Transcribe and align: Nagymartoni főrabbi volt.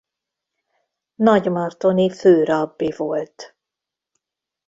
Nagymartoni 1.15 2.09
főrabbi 2.09 2.91
volt. 2.97 3.55